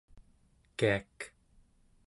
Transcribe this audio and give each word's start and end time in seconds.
kiak 0.77 1.17